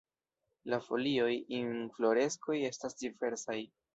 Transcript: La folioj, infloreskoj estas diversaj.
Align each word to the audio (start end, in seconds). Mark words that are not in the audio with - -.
La 0.71 0.79
folioj, 0.85 1.33
infloreskoj 1.59 2.57
estas 2.73 2.99
diversaj. 3.05 3.59